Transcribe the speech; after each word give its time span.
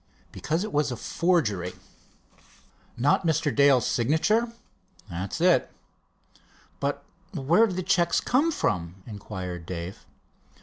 "Because 0.31 0.63
it 0.63 0.73
was 0.73 0.91
a 0.91 0.95
forgery." 0.95 1.73
"Not 2.97 3.23
Mr. 3.23 3.55
Dale's 3.55 3.85
signature?" 3.85 4.51
"That's 5.11 5.39
it." 5.39 5.69
"But 6.79 7.05
where 7.35 7.67
did 7.67 7.75
the 7.75 7.83
checks 7.83 8.19
come 8.19 8.51
from?" 8.51 9.03
inquired 9.05 9.67
Dave. 9.67 10.07